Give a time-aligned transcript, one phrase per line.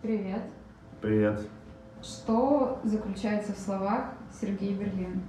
[0.00, 0.42] Привет.
[1.00, 1.40] Привет.
[2.00, 5.22] Что заключается в словах Сергей Берлин?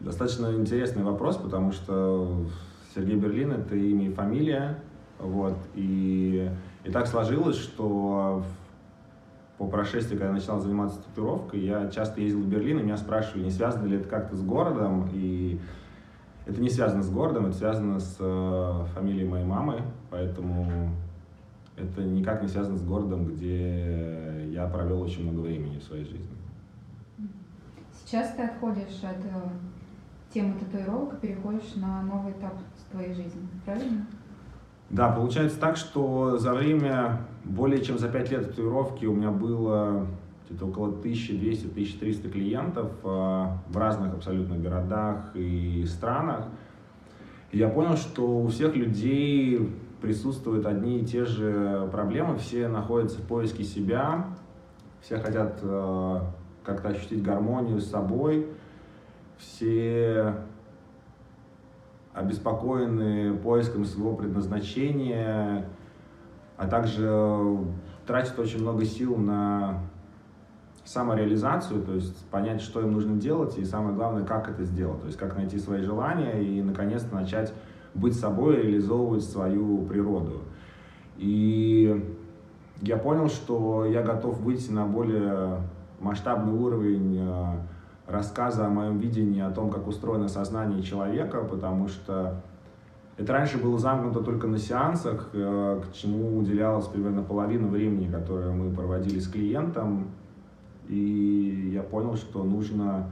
[0.00, 2.46] Достаточно интересный вопрос, потому что
[2.92, 4.82] Сергей Берлин— это имя и фамилия.
[5.20, 6.50] Вот, и,
[6.82, 8.42] и так сложилось, что
[9.56, 13.44] по прошествии, когда я начал заниматься татуировкой, я часто ездил в Берлин, и меня спрашивали,
[13.44, 15.60] не связано ли это как-то с городом, и
[16.44, 20.90] это не связано с городом, это связано с э, фамилией моей мамы, поэтому
[21.80, 26.26] это никак не связано с городом, где я провел очень много времени в своей жизни.
[27.92, 29.48] Сейчас ты отходишь от э,
[30.32, 32.54] темы татуировок и переходишь на новый этап
[32.90, 34.06] твоей жизни, правильно?
[34.90, 40.06] Да, получается так, что за время, более чем за 5 лет татуировки у меня было
[40.48, 46.46] где-то около 1200-1300 клиентов э, в разных абсолютно городах и странах.
[47.52, 53.18] И я понял, что у всех людей присутствуют одни и те же проблемы, все находятся
[53.18, 54.26] в поиске себя,
[55.00, 56.20] все хотят э,
[56.64, 58.48] как-то ощутить гармонию с собой,
[59.36, 60.34] все
[62.12, 65.68] обеспокоены поиском своего предназначения,
[66.56, 67.58] а также
[68.06, 69.80] тратят очень много сил на
[70.84, 75.06] самореализацию, то есть понять, что им нужно делать, и самое главное, как это сделать, то
[75.06, 77.52] есть как найти свои желания и наконец-то начать
[77.98, 80.42] быть собой, реализовывать свою природу.
[81.16, 82.16] И
[82.80, 85.60] я понял, что я готов выйти на более
[86.00, 87.56] масштабный уровень э,
[88.06, 92.40] рассказа о моем видении, о том, как устроено сознание человека, потому что
[93.16, 98.52] это раньше было замкнуто только на сеансах, э, к чему уделялось примерно половина времени, которое
[98.52, 100.06] мы проводили с клиентом.
[100.86, 103.10] И я понял, что нужно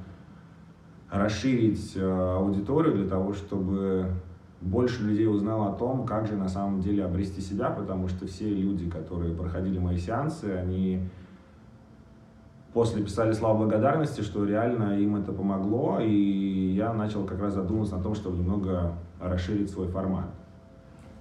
[1.11, 4.12] расширить э, аудиторию для того, чтобы
[4.61, 8.49] больше людей узнало о том, как же на самом деле обрести себя, потому что все
[8.49, 11.09] люди, которые проходили мои сеансы, они
[12.73, 17.97] после писали слова благодарности, что реально им это помогло, и я начал как раз задумываться
[17.97, 20.27] о том, чтобы немного расширить свой формат.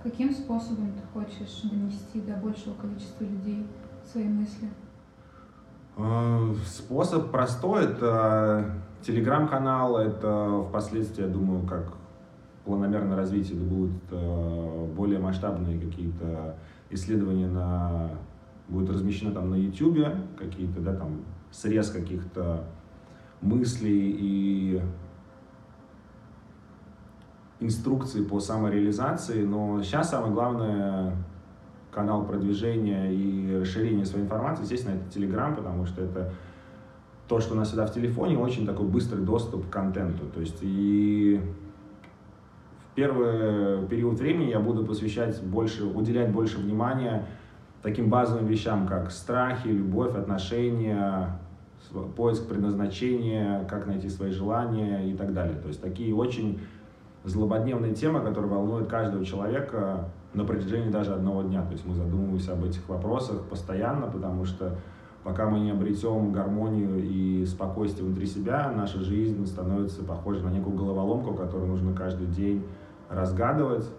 [0.04, 3.66] Каким способом ты хочешь донести до большего количества людей
[4.12, 4.70] свои мысли?
[5.98, 11.94] А, способ простой, это телеграм-канал, это впоследствии, я думаю, как
[12.66, 16.56] планомерное развитие, это будут э, более масштабные какие-то
[16.90, 18.10] исследования на
[18.68, 21.22] будет размещено там на YouTube, какие-то, да, там
[21.52, 22.64] срез каких-то
[23.42, 24.82] мыслей и
[27.60, 31.16] инструкции по самореализации, но сейчас самое главное
[31.92, 36.34] канал продвижения и расширения своей информации, естественно, это Telegram, потому что это
[37.28, 40.26] то, что у нас всегда в телефоне, очень такой быстрый доступ к контенту.
[40.34, 41.42] То есть и
[42.96, 47.26] первый период времени я буду посвящать больше, уделять больше внимания
[47.84, 51.38] таким базовым вещам, как страхи, любовь, отношения,
[52.16, 55.58] поиск предназначения, как найти свои желания и так далее.
[55.60, 56.60] То есть такие очень
[57.26, 61.64] злободневные темы, которые волнуют каждого человека на протяжении даже одного дня.
[61.64, 64.78] То есть мы задумываемся об этих вопросах постоянно, потому что
[65.24, 70.76] пока мы не обретем гармонию и спокойствие внутри себя, наша жизнь становится похожа на некую
[70.76, 72.64] головоломку, которую нужно каждый день
[73.10, 73.90] разгадывать.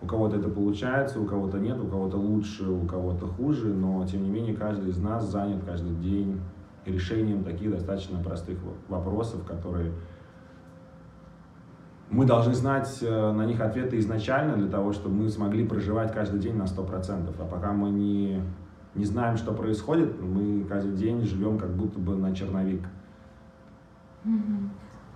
[0.00, 4.24] У кого-то это получается, у кого-то нет, у кого-то лучше, у кого-то хуже, но тем
[4.24, 6.40] не менее каждый из нас занят каждый день
[6.84, 8.58] решением таких достаточно простых
[8.88, 9.92] вопросов, которые
[12.12, 16.40] мы должны знать э, на них ответы изначально для того, чтобы мы смогли проживать каждый
[16.40, 17.34] день на 100%.
[17.38, 18.42] А пока мы не,
[18.94, 22.82] не знаем, что происходит, мы каждый день живем как будто бы на черновик.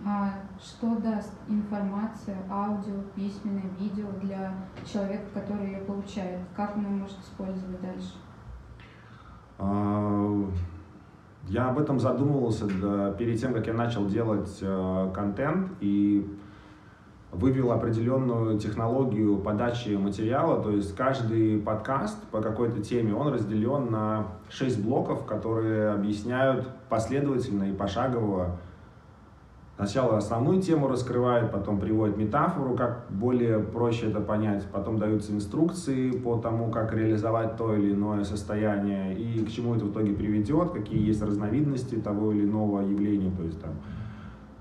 [0.04, 4.52] А что даст информация, аудио, письменное, видео для
[4.84, 6.40] человека, который ее получает?
[6.54, 8.14] Как он может использовать дальше?
[9.58, 10.50] А,
[11.48, 16.26] я об этом задумывался да, перед тем, как я начал делать э, контент и
[17.32, 24.26] вывел определенную технологию подачи материала, то есть каждый подкаст по какой-то теме, он разделен на
[24.50, 28.58] 6 блоков, которые объясняют последовательно и пошагово
[29.76, 36.12] Сначала основную тему раскрывает, потом приводит метафору, как более проще это понять, потом даются инструкции
[36.12, 40.70] по тому, как реализовать то или иное состояние и к чему это в итоге приведет,
[40.70, 43.72] какие есть разновидности того или иного явления, то есть там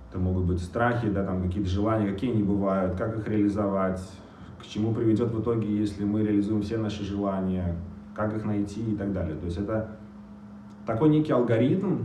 [0.09, 4.01] это могут быть страхи, да, там какие-то желания, какие они бывают, как их реализовать,
[4.61, 7.75] к чему приведет в итоге, если мы реализуем все наши желания,
[8.13, 9.37] как их найти и так далее.
[9.37, 9.91] То есть это
[10.85, 11.99] такой некий алгоритм,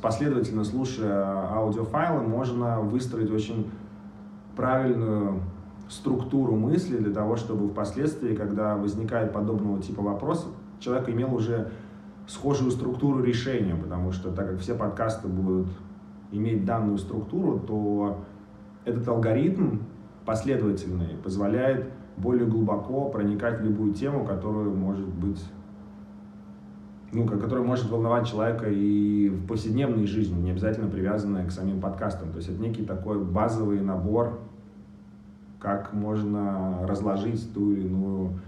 [0.00, 3.70] последовательно слушая аудиофайлы, можно выстроить очень
[4.56, 5.40] правильную
[5.88, 10.48] структуру мысли для того, чтобы впоследствии, когда возникает подобного типа вопрос,
[10.78, 11.70] человек имел уже
[12.26, 15.68] схожую структуру решения, потому что так как все подкасты будут
[16.30, 18.24] иметь данную структуру, то
[18.84, 19.78] этот алгоритм
[20.24, 25.42] последовательный позволяет более глубоко проникать в любую тему, которую может быть
[27.12, 32.30] ну, которая может волновать человека и в повседневной жизни, не обязательно привязанная к самим подкастам.
[32.30, 34.40] То есть это некий такой базовый набор,
[35.60, 38.40] как можно разложить ту или иную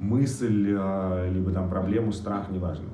[0.00, 2.88] мысль, а, либо там проблему, страх, неважно.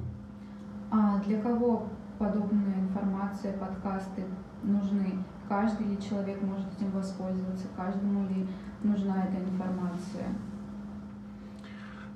[0.91, 1.85] А для кого
[2.19, 4.25] подобная информация, подкасты
[4.65, 5.15] нужны?
[5.49, 7.67] Каждый ли человек может этим воспользоваться?
[7.77, 8.47] Каждому ли
[8.83, 10.27] нужна эта информация?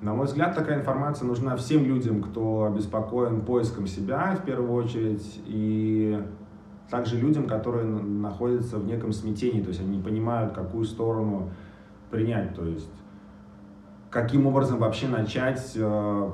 [0.01, 5.41] На мой взгляд, такая информация нужна всем людям, кто обеспокоен поиском себя в первую очередь,
[5.45, 6.21] и
[6.89, 11.49] также людям, которые находятся в неком смятении, то есть они не понимают, какую сторону
[12.11, 12.91] принять, то есть
[14.15, 16.31] каким образом вообще начать э,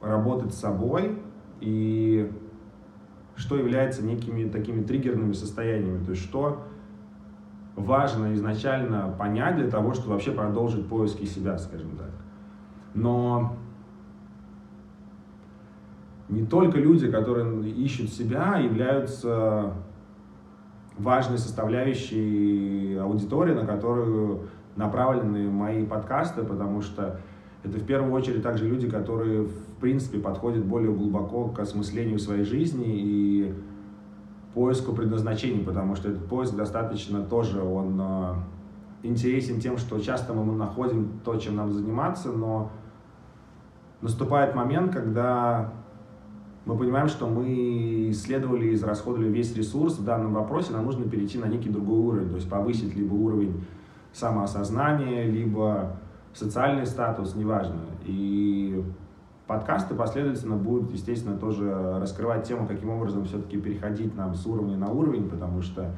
[0.00, 1.18] работать с собой
[1.60, 2.30] и
[3.34, 6.62] что является некими такими триггерными состояниями, то есть что
[7.74, 12.10] важно изначально понять для того, чтобы вообще продолжить поиски себя, скажем так.
[12.94, 13.56] Но
[16.28, 19.74] не только люди, которые ищут себя, являются
[20.98, 27.20] важной составляющей аудитории, на которую направлены мои подкасты, потому что
[27.64, 32.44] это в первую очередь также люди, которые в принципе подходят более глубоко к осмыслению своей
[32.44, 33.54] жизни и
[34.54, 38.34] поиску предназначений, потому что этот поиск достаточно тоже, он э,
[39.02, 42.70] интересен тем, что часто мы находим то, чем нам заниматься, но
[44.02, 45.72] наступает момент, когда
[46.64, 51.38] мы понимаем, что мы исследовали и израсходовали весь ресурс в данном вопросе, нам нужно перейти
[51.38, 53.64] на некий другой уровень, то есть повысить либо уровень
[54.12, 55.96] самоосознания, либо
[56.34, 57.80] социальный статус, неважно.
[58.04, 58.84] И
[59.46, 64.90] подкасты последовательно будут, естественно, тоже раскрывать тему, каким образом все-таки переходить нам с уровня на
[64.90, 65.90] уровень, потому что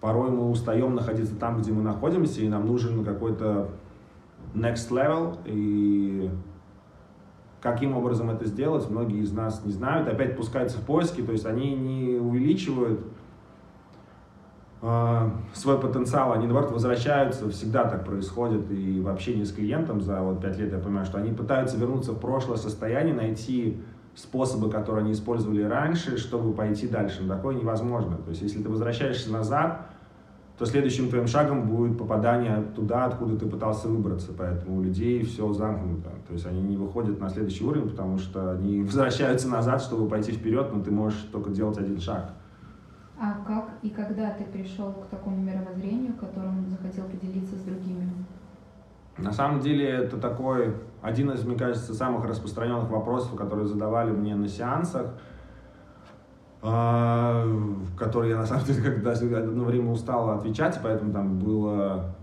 [0.00, 3.68] порой мы устаем находиться там, где мы находимся, и нам нужен какой-то
[4.54, 6.30] next level, и
[7.64, 10.06] Каким образом это сделать, многие из нас не знают.
[10.06, 13.00] Опять пускаются в поиски, то есть они не увеличивают
[14.82, 20.20] э, свой потенциал, они, наоборот, возвращаются, всегда так происходит, и в общении с клиентом за
[20.20, 23.80] вот пять лет я понимаю, что они пытаются вернуться в прошлое состояние, найти
[24.14, 27.22] способы, которые они использовали раньше, чтобы пойти дальше.
[27.22, 28.18] Но такое невозможно.
[28.18, 29.86] То есть, если ты возвращаешься назад,
[30.58, 34.32] то следующим твоим шагом будет попадание туда, откуда ты пытался выбраться.
[34.36, 36.10] Поэтому у людей все замкнуто.
[36.28, 40.32] То есть они не выходят на следующий уровень, потому что они возвращаются назад, чтобы пойти
[40.32, 42.30] вперед, но ты можешь только делать один шаг.
[43.18, 48.10] А как и когда ты пришел к такому мировоззрению, которым захотел поделиться с другими?
[49.18, 54.36] На самом деле это такой один из, мне кажется, самых распространенных вопросов, которые задавали мне
[54.36, 55.14] на сеансах–
[56.64, 62.14] который я на самом деле когда одно время устал отвечать, поэтому там была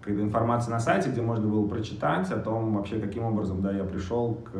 [0.00, 3.84] какая-то информация на сайте, где можно было прочитать о том вообще, каким образом да, я
[3.84, 4.50] пришел к,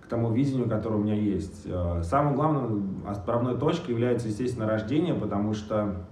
[0.00, 1.66] к тому видению, которое у меня есть.
[1.66, 6.06] А, самым главным отправной точкой является, естественно, рождение, потому что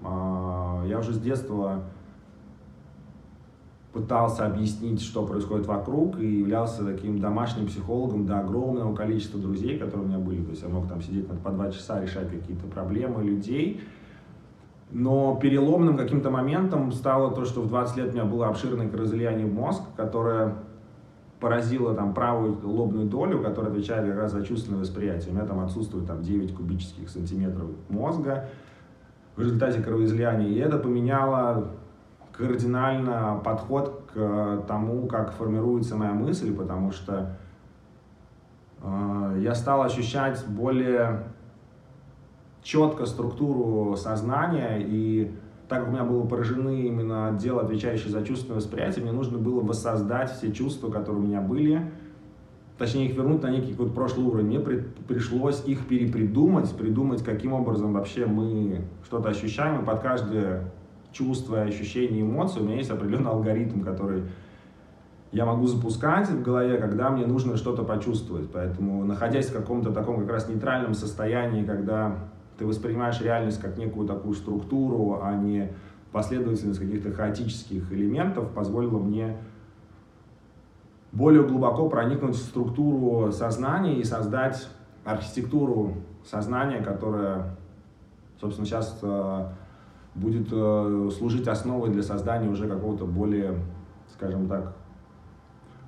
[0.00, 1.82] э, я уже с детства
[3.98, 10.06] пытался объяснить, что происходит вокруг, и являлся таким домашним психологом до огромного количества друзей, которые
[10.06, 10.42] у меня были.
[10.42, 13.80] То есть я мог там сидеть по два часа, решать какие-то проблемы людей.
[14.90, 19.46] Но переломным каким-то моментом стало то, что в 20 лет у меня было обширное кровоизлияние
[19.46, 20.54] в мозг, которое
[21.40, 25.32] поразило там правую лобную долю, которая отвечает как раз за чувственное восприятие.
[25.32, 28.48] У меня там отсутствует там 9 кубических сантиметров мозга
[29.36, 30.48] в результате кровоизлияния.
[30.48, 31.70] И это поменяло
[32.38, 37.36] кардинально подход к тому, как формируется моя мысль, потому что
[38.80, 41.24] э, я стал ощущать более
[42.62, 45.34] четко структуру сознания, и
[45.68, 49.60] так как у меня было поражены именно отдел, отвечающий за чувственное восприятие, мне нужно было
[49.60, 51.90] воссоздать все чувства, которые у меня были,
[52.78, 54.46] точнее их вернуть на некий какой-то прошлый уровень.
[54.46, 54.76] Мне при,
[55.08, 60.70] пришлось их перепридумать, придумать, каким образом вообще мы что-то ощущаем, и под каждое
[61.12, 64.24] чувства, ощущения, эмоции, у меня есть определенный алгоритм, который
[65.32, 68.50] я могу запускать в голове, когда мне нужно что-то почувствовать.
[68.50, 72.16] Поэтому, находясь в каком-то таком как раз нейтральном состоянии, когда
[72.56, 75.70] ты воспринимаешь реальность как некую такую структуру, а не
[76.12, 79.36] последовательность каких-то хаотических элементов, позволило мне
[81.12, 84.68] более глубоко проникнуть в структуру сознания и создать
[85.04, 87.56] архитектуру сознания, которая,
[88.40, 89.46] собственно, сейчас э,
[90.20, 93.54] будет э, служить основой для создания уже какого-то более,
[94.12, 94.76] скажем так,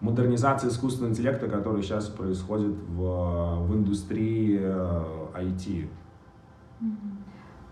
[0.00, 5.88] модернизации искусственного интеллекта, который сейчас происходит в, в индустрии IT.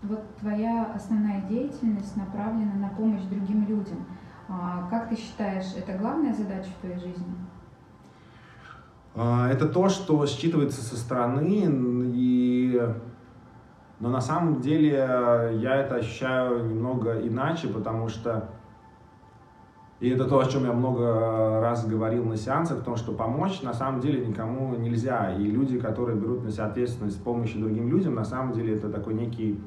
[0.03, 4.05] Вот твоя основная деятельность направлена на помощь другим людям.
[4.47, 7.35] А как ты считаешь, это главная задача в твоей жизни?
[9.15, 11.65] А, это то, что считывается со стороны,
[12.13, 12.81] и...
[13.99, 18.49] но на самом деле я это ощущаю немного иначе, потому что
[19.99, 23.61] и это то, о чем я много раз говорил на сеансах, в том, что помочь
[23.61, 25.35] на самом деле никому нельзя.
[25.35, 28.89] И люди, которые берут на себя ответственность с помощью другим людям, на самом деле это
[28.89, 29.61] такой некий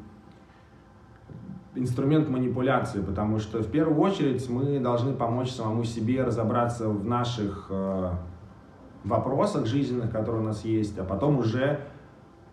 [1.74, 7.66] инструмент манипуляции, потому что в первую очередь мы должны помочь самому себе разобраться в наших
[7.70, 8.12] э,
[9.04, 11.80] вопросах жизненных, которые у нас есть, а потом уже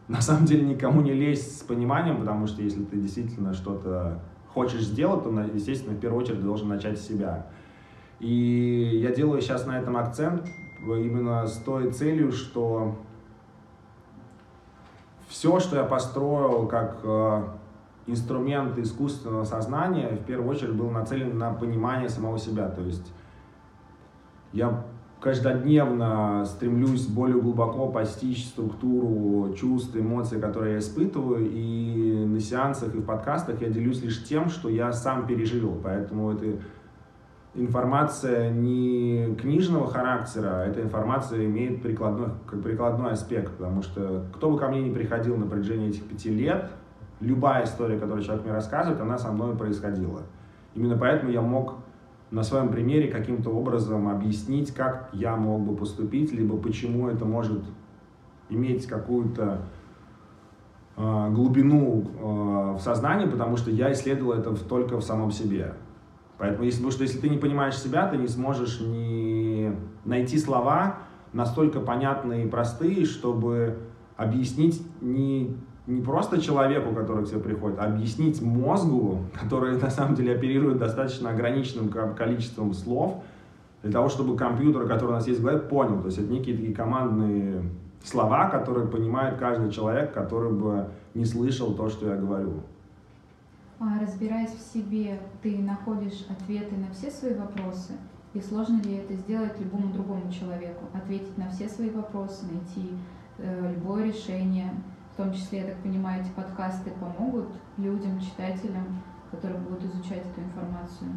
[0.09, 4.81] на самом деле никому не лезть с пониманием, потому что если ты действительно что-то хочешь
[4.81, 7.45] сделать, то, естественно, в первую очередь должен начать с себя.
[8.19, 10.47] И я делаю сейчас на этом акцент
[10.81, 12.95] именно с той целью, что
[15.27, 17.43] все, что я построил как э,
[18.07, 22.67] инструмент искусственного сознания, в первую очередь был нацелен на понимание самого себя.
[22.69, 23.13] То есть
[24.53, 24.83] я
[25.19, 32.99] каждодневно стремлюсь более глубоко постичь структуру чувств, эмоций, которые я испытываю, и на сеансах и
[32.99, 35.77] в подкастах я делюсь лишь тем, что я сам пережил.
[35.83, 36.59] Поэтому это
[37.53, 44.49] информация не книжного характера, а эта информация имеет прикладной, как прикладной аспект, потому что кто
[44.49, 46.71] бы ко мне ни приходил на протяжении этих пяти лет,
[47.19, 50.21] любая история, которую человек мне рассказывает, она со мной происходила.
[50.75, 51.75] Именно поэтому я мог
[52.31, 57.63] на своем примере каким-то образом объяснить, как я мог бы поступить, либо почему это может
[58.49, 59.61] иметь какую-то
[60.95, 65.73] э, глубину э, в сознании, потому что я исследовал это только в самом себе.
[66.37, 70.99] Поэтому, если, потому что если ты не понимаешь себя, ты не сможешь не найти слова
[71.33, 73.77] настолько понятные и простые, чтобы
[74.15, 75.57] объяснить не,
[75.89, 80.77] не просто человеку, который к тебе приходит, а объяснить мозгу, который на самом деле оперирует
[80.77, 83.23] достаточно ограниченным количеством слов,
[83.81, 85.99] для того, чтобы компьютер, который у нас есть в голове, понял.
[86.01, 87.63] То есть это некие такие командные
[88.03, 92.61] слова, которые понимает каждый человек, который бы не слышал то, что я говорю.
[93.79, 97.93] А, разбираясь в себе, ты находишь ответы на все свои вопросы?
[98.33, 100.85] И сложно ли это сделать любому другому человеку?
[100.93, 102.91] Ответить на все свои вопросы, найти
[103.37, 104.71] э, любое решение,
[105.19, 111.09] том числе, я так понимаю, эти подкасты помогут людям, читателям, которые будут изучать эту информацию?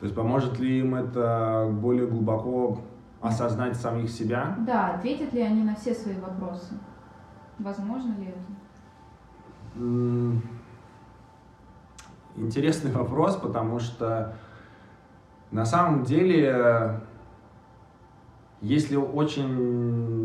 [0.00, 2.78] То есть поможет ли им это более глубоко
[3.20, 4.56] осознать самих себя?
[4.66, 6.74] Да, ответят ли они на все свои вопросы?
[7.58, 8.38] Возможно ли это?
[12.34, 14.34] Интересный вопрос, потому что
[15.50, 17.02] на самом деле,
[18.62, 20.21] если очень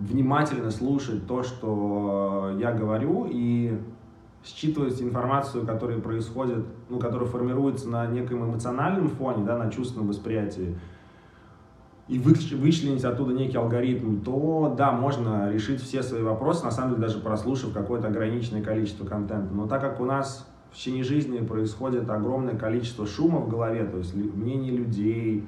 [0.00, 3.78] внимательно слушать то, что я говорю, и
[4.44, 10.78] считывать информацию, которая происходит, ну, которая формируется на неком эмоциональном фоне, да, на чувственном восприятии,
[12.08, 17.02] и вычленить оттуда некий алгоритм, то да, можно решить все свои вопросы, на самом деле
[17.02, 19.54] даже прослушав какое-то ограниченное количество контента.
[19.54, 23.98] Но так как у нас в течение жизни происходит огромное количество шума в голове, то
[23.98, 25.44] есть мнений людей,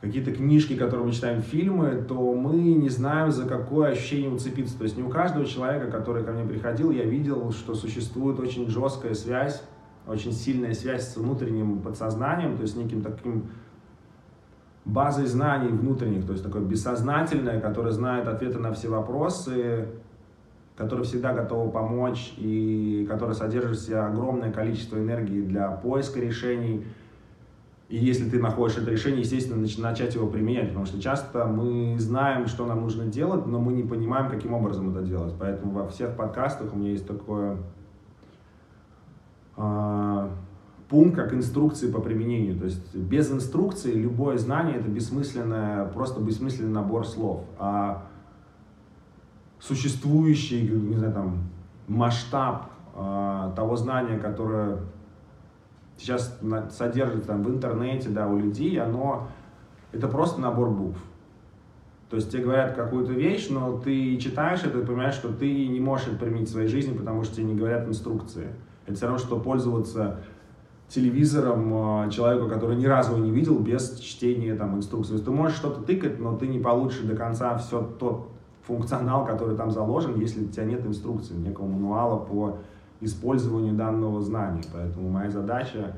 [0.00, 4.76] какие-то книжки, которые мы читаем, фильмы, то мы не знаем, за какое ощущение уцепиться.
[4.76, 8.68] То есть не у каждого человека, который ко мне приходил, я видел, что существует очень
[8.68, 9.62] жесткая связь,
[10.06, 13.46] очень сильная связь с внутренним подсознанием, то есть неким таким
[14.84, 19.88] базой знаний внутренних, то есть такое бессознательное, которое знает ответы на все вопросы,
[20.76, 26.84] которое всегда готово помочь и которое содержит в себе огромное количество энергии для поиска решений.
[27.88, 32.48] И если ты находишь это решение, естественно, начать его применять, потому что часто мы знаем,
[32.48, 35.34] что нам нужно делать, но мы не понимаем, каким образом это делать.
[35.38, 37.58] Поэтому во всех подкастах у меня есть такое
[39.56, 40.30] а,
[40.88, 42.58] пункт как инструкции по применению.
[42.58, 47.44] То есть без инструкции любое знание это бессмысленное, просто бессмысленный набор слов.
[47.58, 48.08] А
[49.60, 51.38] существующий, не знаю, там,
[51.88, 54.80] масштаб э, того знания, которое
[55.96, 56.38] сейчас
[56.70, 59.28] содержится там, в интернете, да, у людей, оно
[59.92, 60.98] это просто набор букв.
[62.10, 65.80] То есть тебе говорят какую-то вещь, но ты читаешь это и понимаешь, что ты не
[65.80, 68.48] можешь это применить в своей жизни, потому что тебе не говорят инструкции.
[68.86, 70.20] Это все равно, что пользоваться
[70.88, 75.10] телевизором а, человеку, который ни разу его не видел, без чтения там, инструкции.
[75.10, 78.30] То есть ты можешь что-то тыкать, но ты не получишь до конца все то,
[78.66, 82.58] функционал, который там заложен, если у тебя нет инструкции, некого мануала по
[83.00, 84.62] использованию данного знания.
[84.72, 85.94] Поэтому моя задача,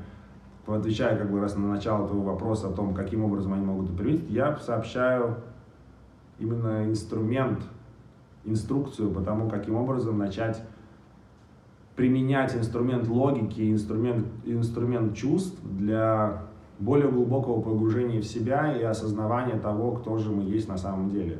[0.67, 3.97] отвечая как бы раз на начало твоего вопроса о том, каким образом они могут это
[3.97, 5.37] применить, я сообщаю
[6.37, 7.59] именно инструмент,
[8.45, 10.61] инструкцию по тому, каким образом начать
[11.95, 16.43] применять инструмент логики, инструмент, инструмент чувств для
[16.79, 21.39] более глубокого погружения в себя и осознавания того, кто же мы есть на самом деле.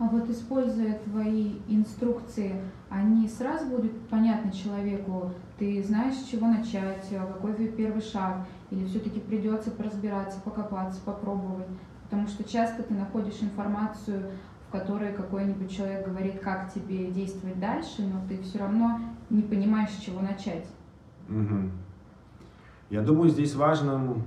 [0.00, 2.54] А вот используя твои инструкции,
[2.88, 5.32] они сразу будут понятны человеку?
[5.58, 8.46] Ты знаешь, с чего начать, какой твой первый шаг?
[8.70, 11.66] Или все-таки придется разбираться, покопаться, попробовать?
[12.04, 14.30] Потому что часто ты находишь информацию,
[14.68, 19.00] в которой какой-нибудь человек говорит, как тебе действовать дальше, но ты все равно
[19.30, 20.66] не понимаешь, с чего начать.
[21.28, 21.70] Угу.
[22.90, 24.22] Я думаю, здесь важным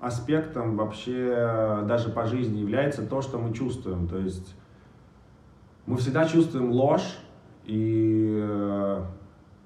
[0.00, 4.06] аспектом вообще даже по жизни является то, что мы чувствуем.
[4.06, 4.54] То есть
[5.86, 7.18] мы всегда чувствуем ложь,
[7.64, 9.02] и, э,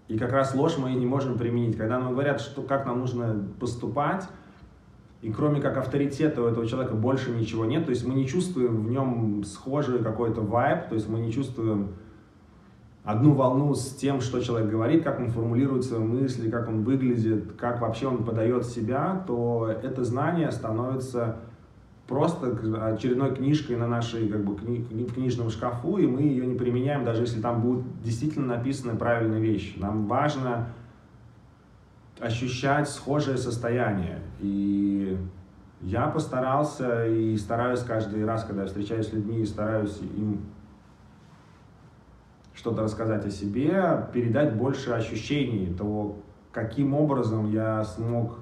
[0.08, 1.76] и как раз ложь мы не можем применить.
[1.76, 4.28] Когда нам говорят, что, как нам нужно поступать,
[5.22, 8.82] и кроме как авторитета у этого человека больше ничего нет, то есть мы не чувствуем
[8.82, 11.94] в нем схожий какой-то вайб, то есть мы не чувствуем
[13.02, 17.52] одну волну с тем, что человек говорит, как он формулирует свои мысли, как он выглядит,
[17.52, 21.36] как вообще он подает себя, то это знание становится
[22.06, 27.04] просто очередной книжкой на нашей как бы, кни, книжном шкафу, и мы ее не применяем,
[27.04, 29.78] даже если там будут действительно написаны правильные вещи.
[29.78, 30.68] Нам важно
[32.20, 34.20] ощущать схожее состояние.
[34.40, 35.18] И
[35.82, 40.40] я постарался и стараюсь каждый раз, когда я встречаюсь с людьми, стараюсь им
[42.54, 46.16] что-то рассказать о себе, передать больше ощущений того,
[46.52, 48.38] каким образом я смог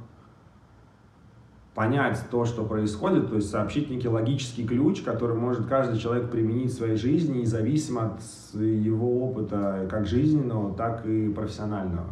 [1.75, 6.73] понять то, что происходит, то есть сообщить некий логический ключ, который может каждый человек применить
[6.73, 12.07] в своей жизни, независимо от его опыта как жизненного, так и профессионального.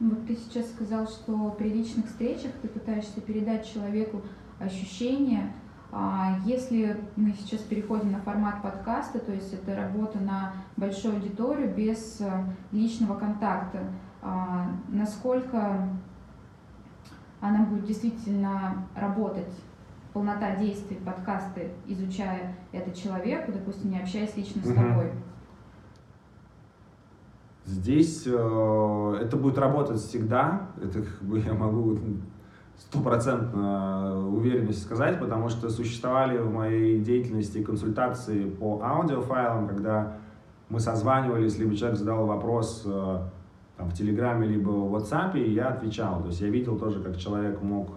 [0.00, 4.22] Вот ты сейчас сказал, что при личных встречах ты пытаешься передать человеку
[4.58, 5.54] ощущения.
[5.92, 11.72] А если мы сейчас переходим на формат подкаста, то есть это работа на большую аудиторию
[11.74, 12.28] без э,
[12.72, 13.84] личного контакта,
[14.20, 15.88] а, насколько
[17.48, 19.52] она будет действительно работать,
[20.12, 25.12] полнота действий, подкасты, изучая этот человек, допустим, не общаясь лично с тобой?
[27.66, 31.98] Здесь э, это будет работать всегда, это как бы я могу
[32.78, 40.18] стопроцентно уверенность сказать, потому что существовали в моей деятельности консультации по аудиофайлам, когда
[40.68, 43.18] мы созванивались, либо человек задал вопрос э,
[43.76, 46.22] там, в Телеграме, либо в WhatsApp, и я отвечал.
[46.22, 47.90] То есть я видел тоже, как человек мог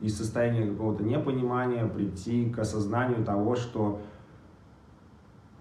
[0.00, 4.00] из состояния какого-то непонимания прийти к осознанию того, что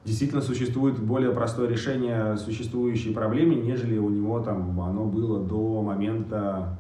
[0.04, 6.80] действительно существует более простое решение существующей проблемы, нежели у него там оно было до момента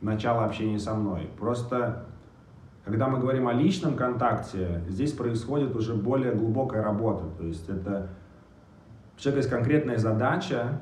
[0.00, 1.30] начала общения со мной.
[1.38, 2.06] Просто
[2.84, 7.24] когда мы говорим о личном контакте, здесь происходит уже более глубокая работа.
[7.38, 8.08] То есть это
[9.16, 10.80] у человека есть конкретная задача,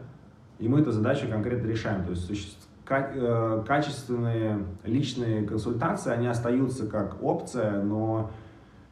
[0.59, 2.05] и мы эту задачу конкретно решаем.
[2.05, 8.31] То есть э, качественные личные консультации, они остаются как опция, но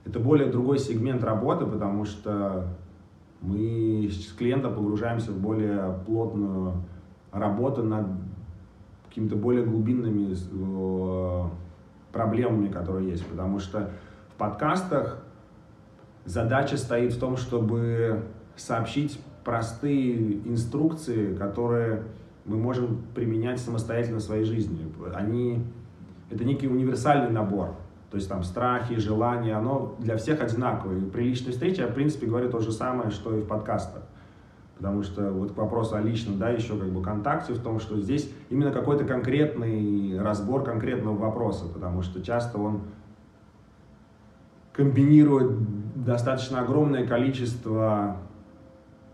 [0.05, 2.69] это более другой сегмент работы, потому что
[3.41, 6.85] мы с клиентом погружаемся в более плотную
[7.33, 8.07] работу над
[9.09, 11.49] какими-то более глубинными э,
[12.13, 13.27] проблемами, которые есть.
[13.27, 13.91] Потому что
[14.31, 15.23] в подкастах
[16.25, 18.23] задача стоит в том, чтобы
[18.57, 22.03] сообщить простые инструкции, которые
[22.45, 24.93] мы можем применять самостоятельно в своей жизни.
[25.15, 25.65] Они,
[26.31, 27.77] это некий универсальный набор.
[28.11, 30.99] То есть там страхи, желания, оно для всех одинаковое.
[30.99, 34.03] И при личной встрече я, в принципе, говорю то же самое, что и в подкастах.
[34.79, 38.01] Потому что вот к вопросу о личном, да, еще как бы контакте в том, что
[38.01, 42.81] здесь именно какой-то конкретный разбор конкретного вопроса, потому что часто он
[44.73, 45.53] комбинирует
[46.05, 48.19] достаточно огромное количество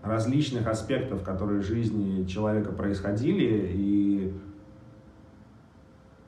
[0.02, 4.34] различных аспектов, которые в жизни человека происходили, и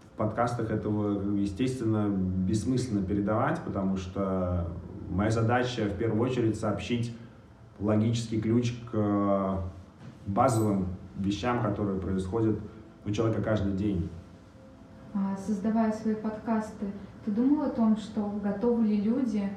[0.06, 4.68] в подкастах этого, естественно, бессмысленно передавать, потому что
[5.10, 7.16] моя задача в первую очередь сообщить
[7.80, 9.64] логический ключ к
[10.26, 12.58] базовым вещам, которые происходят
[13.04, 14.08] у человека каждый день.
[15.12, 16.86] А, создавая свои подкасты,
[17.24, 19.48] ты думал о том, что готовы ли люди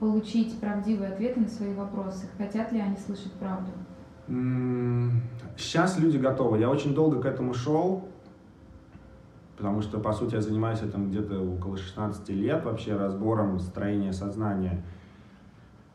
[0.00, 2.26] получить правдивые ответы на свои вопросы?
[2.38, 3.70] Хотят ли они слышать правду?
[5.56, 6.58] Сейчас люди готовы.
[6.58, 8.08] Я очень долго к этому шел,
[9.56, 14.82] потому что, по сути, я занимаюсь этим где-то около 16 лет, вообще разбором строения сознания.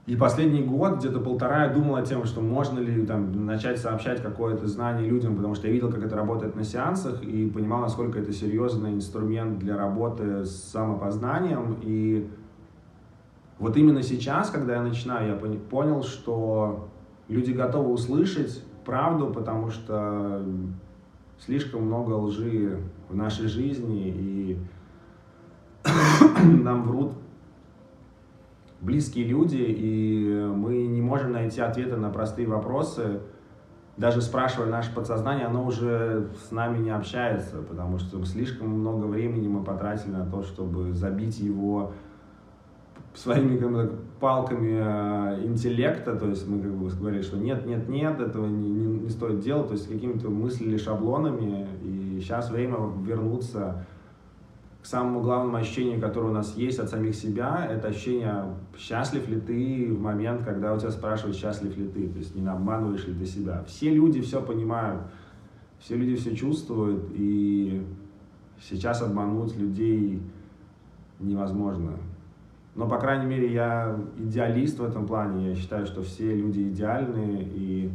[0.05, 4.23] И последний год, где-то полтора, я думал о тем, что можно ли там, начать сообщать
[4.23, 8.17] какое-то знание людям, потому что я видел, как это работает на сеансах, и понимал, насколько
[8.17, 11.77] это серьезный инструмент для работы с самопознанием.
[11.83, 12.27] И
[13.59, 15.35] вот именно сейчас, когда я начинаю, я
[15.69, 16.89] понял, что
[17.27, 20.43] люди готовы услышать правду, потому что
[21.39, 24.59] слишком много лжи в нашей жизни, и
[26.43, 27.13] нам врут
[28.79, 33.19] близкие люди, и мы не можем найти ответы на простые вопросы.
[33.97, 39.49] Даже спрашивая наше подсознание, оно уже с нами не общается, потому что слишком много времени
[39.49, 41.91] мы потратили на то, чтобы забить его
[43.13, 47.87] своими как бы, палками э, интеллекта, то есть мы как бы говорили, что нет, нет,
[47.89, 52.77] нет, этого не, не, не стоит делать, то есть какими-то мыслями, шаблонами, и сейчас время
[53.03, 53.85] вернуться
[54.81, 58.45] к самому главному ощущению, которое у нас есть от самих себя, это ощущение,
[58.77, 62.47] счастлив ли ты в момент, когда у тебя спрашивают, счастлив ли ты, то есть не
[62.47, 63.63] обманываешь ли ты себя.
[63.67, 65.01] Все люди все понимают,
[65.79, 67.85] все люди все чувствуют, и
[68.61, 70.21] сейчас обмануть людей
[71.19, 71.97] невозможно.
[72.75, 75.49] Но, по крайней мере, я идеалист в этом плане.
[75.49, 77.91] Я считаю, что все люди идеальные, и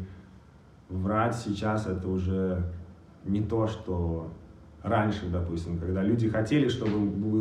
[0.89, 2.65] врать сейчас это уже
[3.25, 4.31] не то, что
[4.83, 6.99] раньше, допустим, когда люди хотели, чтобы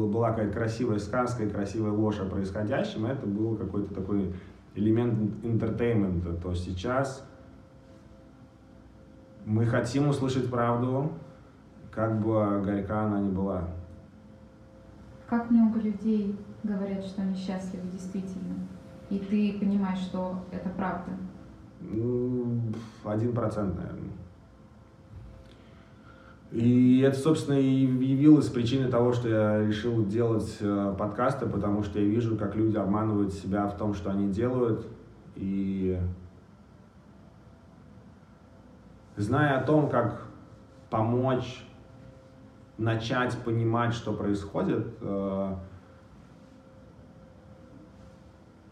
[0.08, 4.34] была какая-то красивая сказка и красивая ложь о происходящем, это был какой-то такой
[4.76, 7.28] элемент entertainment а, то сейчас
[9.46, 11.12] мы хотим услышать правду,
[11.92, 13.68] как бы горька она ни была.
[15.28, 18.56] Как много людей говорят, что они счастливы действительно,
[19.10, 21.12] и ты понимаешь, что это правда?
[23.04, 24.12] Один процент, наверное.
[26.54, 32.00] И это, собственно, и явилось причиной того, что я решил делать э, подкасты, потому что
[32.00, 34.86] я вижу, как люди обманывают себя в том, что они делают.
[35.36, 36.00] И
[39.16, 40.28] зная о том, как
[40.92, 41.66] помочь
[42.78, 45.56] начать понимать, что происходит, э,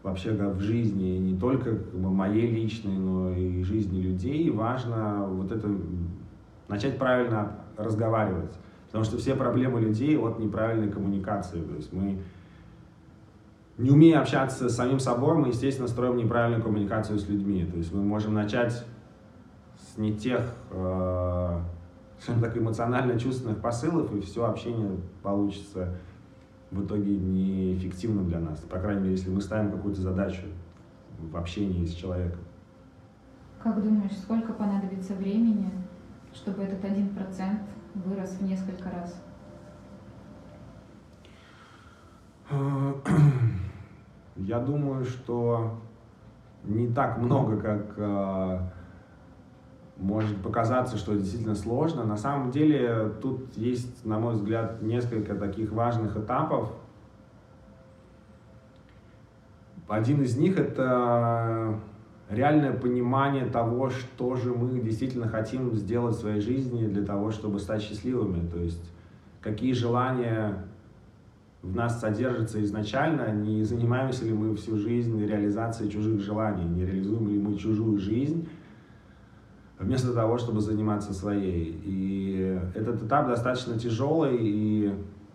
[0.02, 5.52] вообще в жизни, не только как бы, моей личной, но и жизни людей, важно вот
[5.52, 5.68] это
[6.68, 8.52] начать правильно разговаривать.
[8.86, 11.62] Потому что все проблемы людей от неправильной коммуникации.
[11.62, 12.18] То есть мы,
[13.78, 17.64] не умея общаться с самим собой, мы, естественно, строим неправильную коммуникацию с людьми.
[17.64, 18.84] То есть мы можем начать
[19.76, 21.60] с не тех, э,
[22.26, 24.90] так, эмоционально-чувственных посылов, и все общение
[25.22, 25.96] получится
[26.72, 28.58] в итоге неэффективным для нас.
[28.60, 30.46] По крайней мере, если мы ставим какую-то задачу
[31.20, 32.40] в общении с человеком.
[33.62, 35.70] Как думаешь, сколько понадобится времени,
[36.34, 37.60] чтобы этот один процент
[37.94, 39.22] вырос в несколько раз?
[44.36, 45.78] Я думаю, что
[46.64, 48.60] не так много, как э,
[49.96, 52.04] может показаться, что действительно сложно.
[52.04, 56.72] На самом деле тут есть, на мой взгляд, несколько таких важных этапов.
[59.88, 61.78] Один из них это
[62.30, 67.58] реальное понимание того, что же мы действительно хотим сделать в своей жизни для того, чтобы
[67.58, 68.48] стать счастливыми.
[68.48, 68.90] То есть
[69.42, 70.64] какие желания
[71.60, 77.28] в нас содержатся изначально, не занимаемся ли мы всю жизнь реализацией чужих желаний, не реализуем
[77.28, 78.48] ли мы чужую жизнь,
[79.82, 81.80] вместо того, чтобы заниматься своей.
[81.84, 84.94] И этот этап достаточно тяжелый, и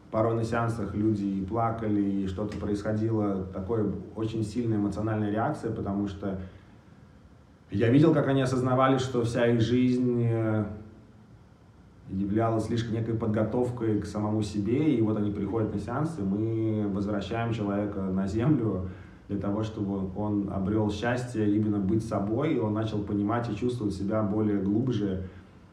[0.10, 6.08] порой на сеансах люди и плакали, и что-то происходило, такое очень сильная эмоциональная реакция, потому
[6.08, 6.40] что
[7.70, 10.66] я видел, как они осознавали, что вся их жизнь э,
[12.10, 17.52] являлась лишь некой подготовкой к самому себе, и вот они приходят на сеансы, мы возвращаем
[17.52, 18.88] человека на землю
[19.28, 23.94] для того, чтобы он обрел счастье именно быть собой, и он начал понимать и чувствовать
[23.94, 25.24] себя более глубже,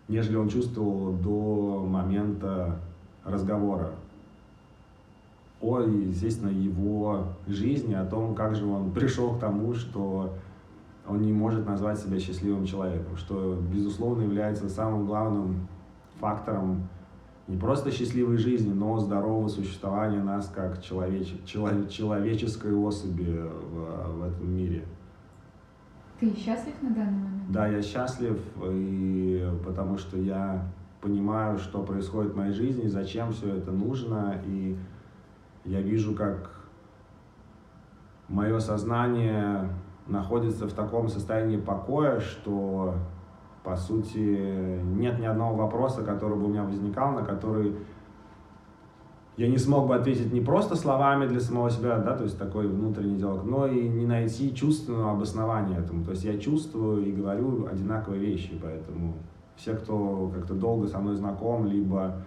[0.08, 2.80] нежели он чувствовал до момента
[3.24, 3.92] разговора.
[5.60, 10.34] О, естественно, его жизни, о том, как же он пришел к тому, что
[11.08, 15.68] он не может назвать себя счастливым человеком, что, безусловно, является самым главным
[16.18, 16.88] фактором
[17.46, 24.22] не просто счастливой жизни, но здорового существования нас как человеч, чело, человеческой особи в, в
[24.22, 24.84] этом мире.
[26.18, 27.50] Ты счастлив на данный момент?
[27.50, 30.66] Да, я счастлив, и потому что я
[31.02, 34.78] понимаю, что происходит в моей жизни, зачем все это нужно, и
[35.66, 36.50] я вижу, как
[38.28, 39.68] мое сознание
[40.06, 42.94] находится в таком состоянии покоя, что,
[43.64, 47.74] по сути, нет ни одного вопроса, который бы у меня возникал, на который
[49.36, 52.68] я не смог бы ответить не просто словами для самого себя, да, то есть такой
[52.68, 56.04] внутренний диалог, но и не найти чувственного обоснования этому.
[56.04, 59.14] То есть я чувствую и говорю одинаковые вещи, поэтому
[59.56, 62.22] все, кто как-то долго со мной знаком, либо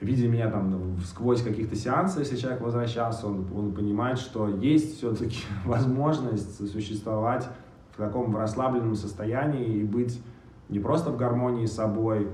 [0.00, 5.38] видя меня там сквозь каких-то сеансов, если человек возвращался, он, он понимает, что есть все-таки
[5.64, 7.48] возможность существовать
[7.96, 10.22] в таком расслабленном состоянии и быть
[10.68, 12.28] не просто в гармонии с собой,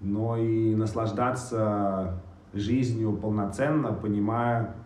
[0.00, 2.20] но и наслаждаться
[2.52, 4.76] жизнью полноценно, понимая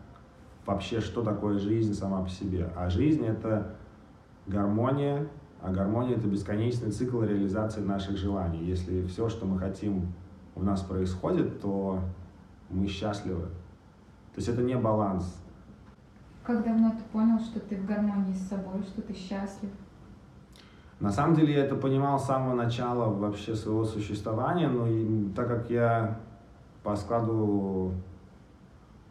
[0.65, 2.71] вообще, что такое жизнь сама по себе.
[2.75, 3.75] А жизнь— это
[4.47, 5.29] гармония,
[5.61, 8.65] а гармония— это бесконечный цикл реализации наших желаний.
[8.65, 10.13] Если все, что мы хотим,
[10.55, 12.01] у нас происходит, то
[12.71, 13.43] мы счастливы.
[13.43, 15.43] То есть это не баланс.
[16.47, 19.71] Как давно ты понял, что ты в гармонии с собой, что ты счастлив?
[21.01, 25.49] На самом деле я это понимал с самого начала вообще своего существования, но и, так
[25.49, 26.21] как я
[26.85, 27.93] по складу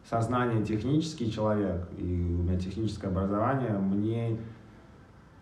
[0.10, 4.38] сознания технический человек, и у меня техническое образование, мне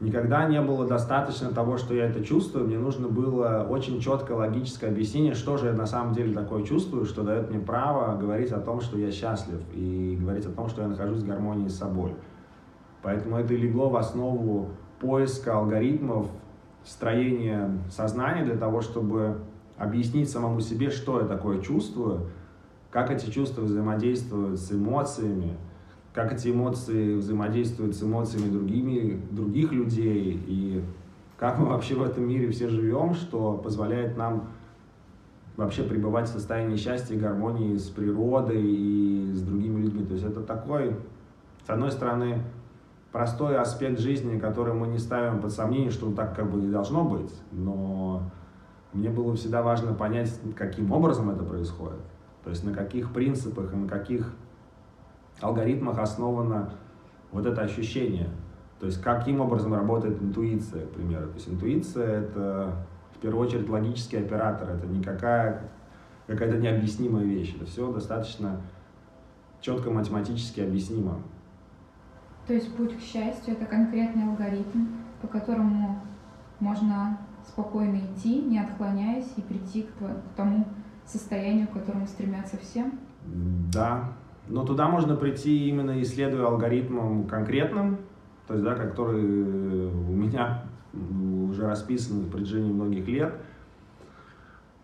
[0.03, 2.65] никогда не было достаточно того, что я это чувствую.
[2.65, 7.05] Мне нужно было очень четкое логическое объяснение, что же я на самом деле такое чувствую,
[7.05, 10.81] что дает мне право говорить о том, что я счастлив, и говорить о том, что
[10.81, 12.13] я нахожусь в гармонии с собой.
[13.01, 16.27] Поэтому это легло в основу поиска алгоритмов
[16.83, 19.37] строения сознания для того, чтобы
[19.77, 22.29] объяснить самому себе, что я такое чувствую,
[22.91, 25.57] как эти чувства взаимодействуют с эмоциями,
[26.13, 30.83] как эти эмоции взаимодействуют с эмоциями другими, других людей, и
[31.37, 34.49] как мы вообще в этом мире все живем, что позволяет нам
[35.57, 40.05] вообще пребывать в состоянии счастья и гармонии с природой и с другими людьми.
[40.05, 40.95] То есть это такой,
[41.65, 42.43] с одной стороны,
[43.11, 47.03] простой аспект жизни, который мы не ставим под сомнение, что так как бы не должно
[47.03, 48.21] быть, но
[48.93, 52.01] мне было всегда важно понять, каким образом это происходит.
[52.43, 54.31] То есть на каких принципах и на каких
[55.41, 56.71] алгоритмах основано
[57.31, 58.29] вот это ощущение.
[58.79, 61.27] То есть каким образом работает интуиция, к примеру.
[61.27, 62.75] То есть интуиция— это
[63.15, 65.69] в первую очередь логический оператор, это никакая
[66.27, 67.55] какая-то необъяснимая вещь.
[67.55, 68.61] Это все достаточно
[69.61, 71.19] четко математически объяснимо.
[72.47, 74.87] То есть путь к счастью— это конкретный алгоритм,
[75.21, 76.01] по которому
[76.59, 77.17] можно
[77.47, 80.65] спокойно идти, не отклоняясь, и прийти к, тому
[81.05, 82.91] состоянию, к которому стремятся все?
[83.71, 84.13] Да,
[84.47, 87.99] но туда можно прийти именно исследуя алгоритмом конкретным,
[88.47, 93.33] то есть, да, который у меня уже расписан в протяжении многих лет.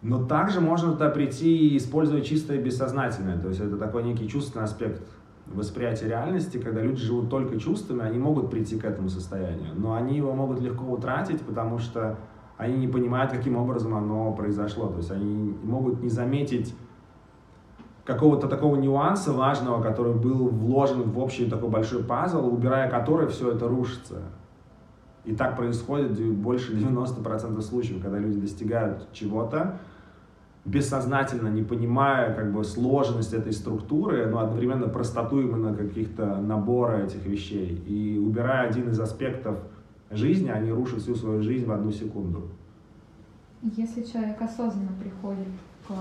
[0.02, 4.64] Но также можно туда прийти и использовать чистое бессознательное, то есть это такой некий чувственный
[4.64, 5.02] аспект
[5.46, 10.16] восприятия реальности, когда люди живут только чувствами, они могут прийти к этому состоянию, но они
[10.16, 12.18] его могут легко утратить, потому что
[12.58, 14.90] они не понимают, каким образом оно произошло.
[14.90, 16.76] То есть они могут не заметить
[18.10, 23.52] какого-то такого нюанса важного, который был вложен в общий такой большой пазл, убирая который все
[23.52, 24.24] это рушится.
[25.26, 29.78] И так происходит больше 90% случаев, когда люди достигают чего-то,
[30.66, 37.24] бессознательно, не понимая как бы сложность этой структуры, но одновременно простоту именно каких-то набора этих
[37.28, 37.80] вещей.
[37.86, 39.60] И убирая один из аспектов
[40.10, 42.48] жизни, они рушат всю свою жизнь в одну секунду.
[43.62, 45.54] Если человек осознанно приходит
[45.88, 45.94] к,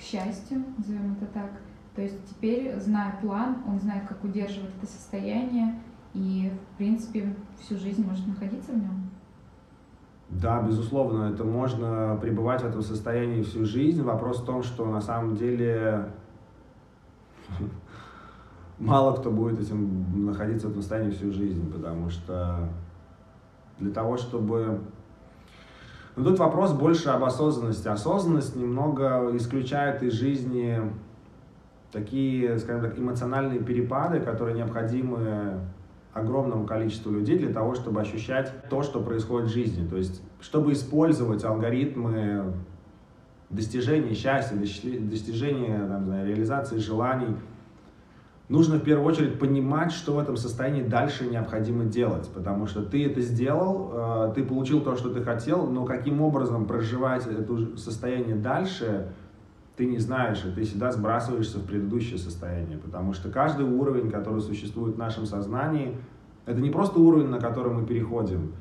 [0.00, 1.50] к счастью, назовем это так,
[1.94, 5.78] то есть теперь, зная план, он знает, как удерживать это состояние,
[6.14, 9.10] и, в принципе, всю жизнь может находиться в нем.
[10.30, 14.02] Да, безусловно, это можно пребывать в этом состоянии всю жизнь.
[14.02, 16.10] Вопрос в том, что на самом деле
[18.78, 22.70] мало кто будет этим находиться в этом состоянии всю жизнь, потому что
[23.78, 24.80] для того, чтобы...
[26.20, 27.88] Но ну, тут вопрос больше об осознанности.
[27.88, 30.78] Осознанность немного исключает из жизни
[31.92, 35.60] такие, скажем так, эмоциональные перепады, которые необходимы
[36.12, 39.88] огромному количеству людей для того, чтобы ощущать то, что происходит в жизни.
[39.88, 42.52] То есть, чтобы использовать алгоритмы
[43.48, 47.34] достижения счастья, достижения там, знаю, реализации желаний–
[48.50, 53.06] нужно в первую очередь понимать, что в этом состоянии дальше необходимо делать, потому что ты
[53.06, 58.34] это сделал, э, ты получил то, что ты хотел, но каким образом проживать это состояние
[58.34, 59.12] дальше,
[59.76, 64.40] ты не знаешь, и ты всегда сбрасываешься в предыдущее состояние, потому что каждый уровень, который
[64.40, 65.96] существует в нашем сознании,
[66.44, 68.52] это не просто уровень, на который мы переходим,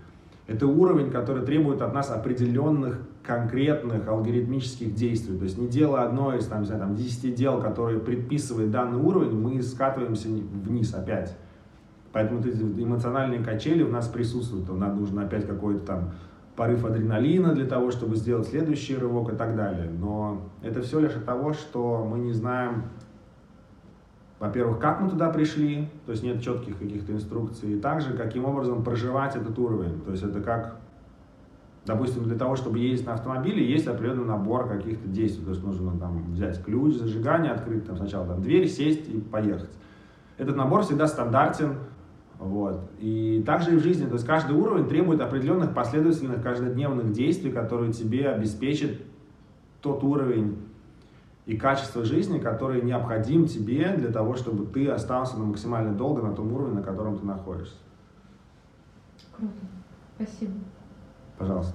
[0.46, 5.38] это уровень, который требует от нас определенных конкретных алгоритмических действий.
[5.38, 9.40] То есть не делая одно из там, знаю, там, 10 дел, которые предписывает данный уровень,
[9.40, 11.36] мы скатываемся вниз опять.
[12.12, 14.68] Поэтому эти эмоциональные качели у нас присутствуют.
[14.70, 16.12] Нам нужно опять какое-то там
[16.56, 19.90] порыв адреналина для того, чтобы сделать следующий рывок и так далее.
[19.90, 22.84] Но это все лишь от того, что мы не знаем,
[24.40, 28.84] во-первых, как мы туда пришли, то есть нет четких каких-то инструкций, и также каким образом
[28.84, 30.02] проживать этот уровень.
[30.02, 30.80] То есть это как,
[31.90, 35.44] допустим, для того, чтобы ездить на автомобиле, есть определенный набор каких-то действий.
[35.44, 39.72] То есть нужно там взять ключ зажигания, открыть там сначала там, дверь, сесть и поехать.
[40.38, 41.78] Этот набор всегда стандартен,
[42.38, 42.90] вот.
[43.00, 47.92] И также и в жизни, то есть каждый уровень требует определенных последовательных каждодневных действий, которые
[47.92, 48.92] тебе обеспечат
[49.82, 50.58] тот уровень
[51.48, 56.36] и качество жизни, который необходим тебе для того, чтобы ты остался на максимально долго на
[56.36, 57.76] том уровне, на котором ты находишься.
[59.36, 59.54] Круто.
[60.16, 60.54] Спасибо.
[61.40, 61.74] Пожалуйста.